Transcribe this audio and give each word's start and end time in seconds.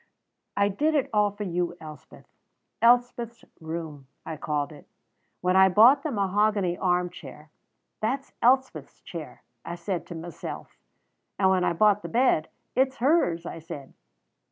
"I 0.57 0.67
did 0.69 0.95
it 0.95 1.11
all 1.13 1.29
for 1.29 1.43
you, 1.43 1.75
Elspeth; 1.79 2.25
'Elspeth's 2.81 3.45
room,' 3.59 4.07
I 4.25 4.35
called 4.35 4.71
it. 4.71 4.87
When 5.41 5.55
I 5.55 5.69
bought 5.69 6.01
the 6.01 6.09
mahogany 6.09 6.75
arm 6.75 7.11
chair, 7.11 7.51
'That's 8.01 8.33
Elspeth's 8.41 9.01
chair,' 9.01 9.43
I 9.63 9.75
said 9.75 10.07
to 10.07 10.15
mysel'; 10.15 10.69
and 11.37 11.51
when 11.51 11.63
I 11.63 11.73
bought 11.73 12.01
the 12.01 12.09
bed, 12.09 12.49
'It's 12.75 12.95
hers,' 12.97 13.45
I 13.45 13.59
said. 13.59 13.93